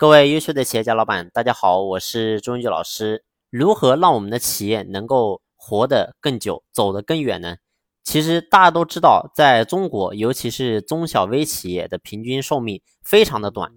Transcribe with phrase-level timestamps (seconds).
[0.00, 3.24] 各位优秀的企业家老板，大家好，我是周文举老师。
[3.50, 7.56] 如何让我们的企业能够活得更久、走得更远呢？
[8.04, 13.72] 其实大家都知道，在中国，尤其是中小微企业的平均寿命非常的短。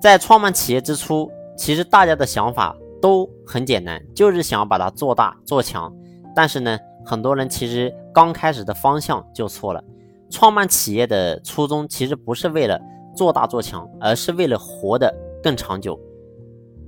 [0.00, 5.94] 在创办企业之初，其实大家的想法都很简单，就是想要把它做大做强。
[6.34, 9.84] 但是呢，很多人其实刚开始的方向就错了。
[10.30, 12.80] 创办企业的初衷其实不是为了
[13.14, 15.98] 做大做强，而是为了活得更长久。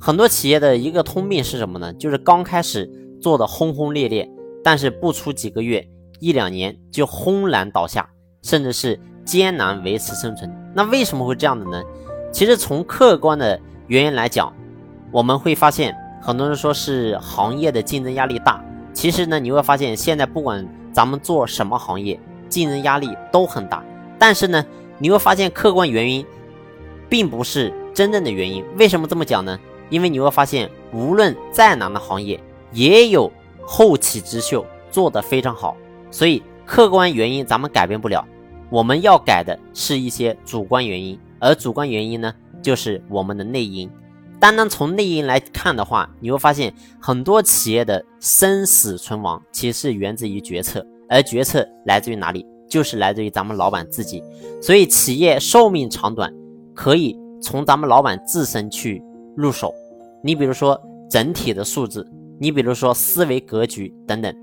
[0.00, 1.92] 很多企业的一个通病是什么呢？
[1.94, 2.90] 就是刚开始
[3.20, 4.28] 做的轰轰烈烈，
[4.64, 5.86] 但是不出几个月、
[6.18, 8.08] 一两年就轰然倒下，
[8.42, 10.50] 甚至是艰难维持生存。
[10.74, 11.82] 那为什么会这样的呢？
[12.32, 14.52] 其实从客观的原因来讲，
[15.12, 18.64] 我们会发现，很多人说是行业的竞争压力大。
[18.94, 23.84] 其实呢，你会发现现在不管咱们做什么行业，竞争压力都很大。
[24.18, 24.64] 但是呢，
[24.98, 26.24] 你会发现客观原因
[27.08, 28.64] 并不是真正的原因。
[28.78, 29.60] 为什么这么讲呢？
[29.90, 33.30] 因为你会发现，无论再难的行业，也有
[33.62, 35.76] 后起之秀做得非常好。
[36.10, 38.26] 所以客观原因咱们改变不了，
[38.70, 41.18] 我们要改的是一些主观原因。
[41.40, 43.90] 而主观原因呢，就是我们的内因。
[44.38, 52.46] 单单从内因来看的话，你会发现很多企业的生死存亡，其实源自于决策，而决策来自于哪里？
[52.66, 54.22] 就是来自于咱们老板自己。
[54.62, 56.32] 所以，企业寿命长短
[56.72, 59.02] 可以从咱们老板自身去
[59.36, 59.74] 入手。
[60.22, 62.06] 你比如说整体的素质，
[62.38, 64.34] 你比如说思维格局等等。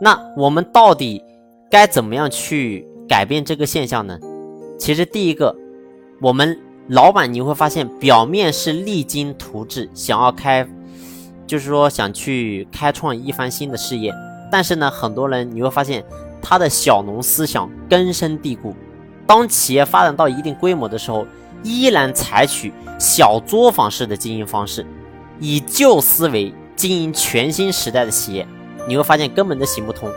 [0.00, 1.22] 那我们到底
[1.70, 4.18] 该怎么样去改变这个现象呢？
[4.78, 5.54] 其实，第一个，
[6.20, 6.58] 我们。
[6.88, 10.68] 老板，你会发现表面是励精图治，想要开，
[11.46, 14.12] 就是说想去开创一番新的事业。
[14.50, 16.04] 但是呢，很多人你会发现
[16.42, 18.74] 他的小农思想根深蒂固。
[19.28, 21.24] 当企业发展到一定规模的时候，
[21.62, 24.86] 依然采取小作坊式的经营方式，
[25.38, 28.46] 以旧思维经营全新时代的企业，
[28.88, 30.10] 你会发现根本都行不通。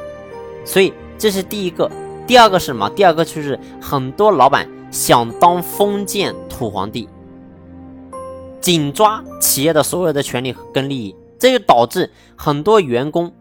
[0.65, 1.89] 所以这是第一个。
[2.27, 2.89] 第二个是什么？
[2.89, 4.67] 第二个就是很多老板。
[4.91, 7.09] 想当封建土皇帝，
[8.61, 13.33] 紧抓企业的所有的权利跟利益，这就导致很多员工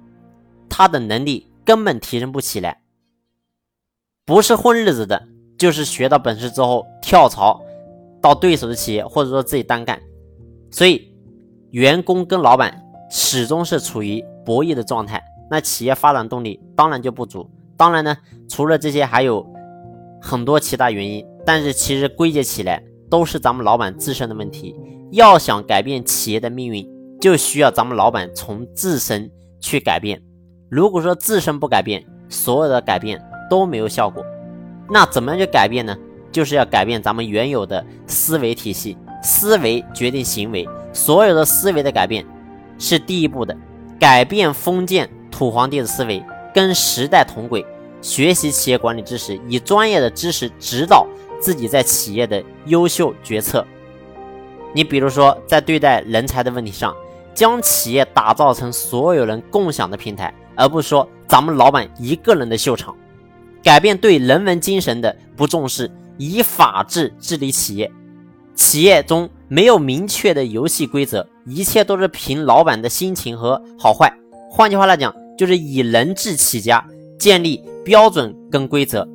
[0.69, 2.81] 他的能力根本提升不起来，
[4.27, 7.63] 不是混日子的，就是学到本事之后跳槽
[8.25, 10.01] 到对手的企业，或者说自己单干，
[10.71, 11.15] 所以
[11.73, 17.47] 员工跟老板始终是处于博弈的状态，那企业发展动力当然就不足。
[17.77, 18.17] 当然呢，
[18.49, 19.47] 除了这些，还有
[20.23, 21.23] 很多其他原因。
[21.45, 24.75] 但是其实归结起来都是咱们老板自身的问题。
[25.13, 26.89] 要想改变企业的命运，
[27.21, 29.31] 就需要咱们老板从自身
[29.61, 30.19] 去改变。
[30.71, 34.25] 如果说自身不改变，所有的改变都没有效果。
[34.89, 35.95] 那怎么样去改变呢？
[36.35, 38.99] 就是要改变咱们原有的思维体系。
[39.23, 42.27] 思维决定行为，所有的思维的改变
[42.79, 43.57] 是第一步的。
[43.99, 46.23] 改变封建土皇帝的思维，
[46.53, 47.65] 跟时代同轨，
[48.03, 51.07] 学习企业管理知识，以专业的知识指导。
[51.41, 53.67] 自己在企业的优秀决策，
[54.73, 56.95] 你比如说在对待人才的问题上，
[57.35, 62.97] 将企业打造成所有人共享的平台，而不是说咱们老板一个人的秀场。
[63.63, 67.91] 改变对人文精神的不重视，以法治治理企业，
[68.55, 74.13] 企业中没有明确的游戏规则，一切都是凭老板的心情和好坏。
[74.51, 76.85] 换句话来讲，就是以人治起家，
[77.19, 79.09] 建立标准跟规则，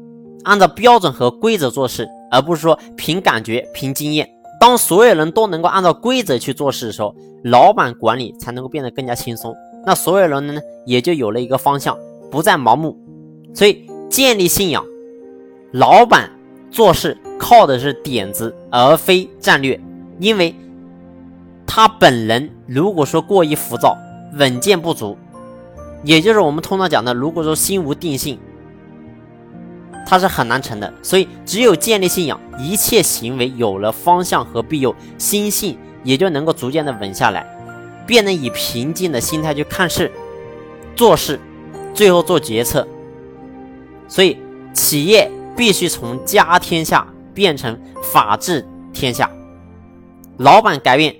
[0.43, 2.07] 按照标准和规则做事。
[2.31, 4.29] 而不是说凭感觉、凭经验。
[4.59, 9.51] 当所有人都能够按照规则去做事的时候，老板管理才能够变得更加轻松。
[9.83, 11.97] 那所有人呢，也就有了一个方向，
[12.29, 12.95] 不再盲目。
[13.51, 14.85] 所以建立信仰，
[15.71, 16.29] 老板
[16.71, 19.79] 做事靠的是点子，而非战略。
[20.19, 20.53] 因为
[21.65, 23.97] 他本人如果说过于浮躁、
[24.33, 25.17] 稳健不足，
[26.03, 28.37] 也就是我们通常讲的，如果说心无定性。
[30.05, 37.45] 他是很难成的，所以只有建立信仰，一切行为有了方向和庇佑，心性也就能够逐渐的稳下来，
[38.07, 40.11] 便能以平静的心态去看事、
[40.95, 41.39] 做事，
[41.93, 42.87] 最后做决策。
[44.07, 44.35] 所以，
[44.73, 49.29] 企业必须从家天下变成法治天下，
[50.37, 51.13] 老板改变，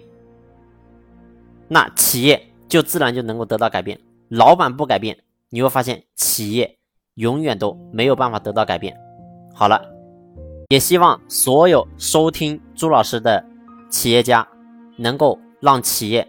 [1.67, 3.99] 那企业就自然就能够得到改变。
[4.29, 5.17] 老板不改变，
[5.49, 6.77] 你会发现企业。
[7.15, 8.95] 永远都没有办法得到改变。
[9.53, 9.81] 好了，
[10.69, 13.43] 也希望所有收听朱老师的
[13.89, 14.47] 企业家，
[14.95, 16.25] 能够让企业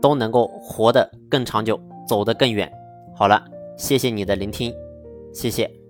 [0.00, 2.68] 都能够活得更长久，走得更远。
[3.14, 3.40] 好了，
[3.76, 4.74] 谢谢你的聆听，
[5.32, 5.81] 谢谢。